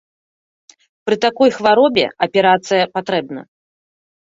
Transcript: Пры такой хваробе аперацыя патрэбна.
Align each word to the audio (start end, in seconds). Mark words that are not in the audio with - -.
Пры 1.09 1.15
такой 1.25 1.49
хваробе 1.59 2.05
аперацыя 2.29 2.91
патрэбна. 2.99 3.41